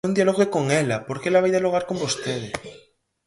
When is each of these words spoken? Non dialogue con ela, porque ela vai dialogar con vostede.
Non 0.05 0.15
dialogue 0.17 0.45
con 0.55 0.65
ela, 0.81 0.97
porque 1.07 1.27
ela 1.29 1.43
vai 1.43 1.51
dialogar 1.53 1.83
con 1.89 1.97
vostede. 2.03 2.49